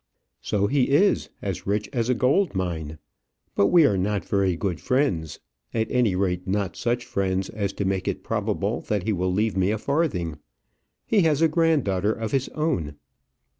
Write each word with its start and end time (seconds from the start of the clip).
"So 0.41 0.65
he 0.65 0.85
is; 0.89 1.29
as 1.43 1.67
rich 1.67 1.87
as 1.93 2.09
a 2.09 2.15
gold 2.15 2.55
mine. 2.55 2.97
But 3.53 3.67
we 3.67 3.85
are 3.85 3.99
not 3.99 4.25
very 4.25 4.55
good 4.55 4.81
friends 4.81 5.39
at 5.75 5.91
any 5.91 6.15
rate, 6.15 6.47
not 6.47 6.75
such 6.75 7.05
friends 7.05 7.49
as 7.51 7.71
to 7.73 7.85
make 7.85 8.07
it 8.07 8.23
probable 8.23 8.81
that 8.87 9.03
he 9.03 9.13
will 9.13 9.31
leave 9.31 9.55
me 9.55 9.69
a 9.69 9.77
farthing. 9.77 10.39
He 11.05 11.21
has 11.21 11.43
a 11.43 11.47
granddaughter 11.47 12.13
of 12.13 12.31
his 12.31 12.49
own." 12.55 12.95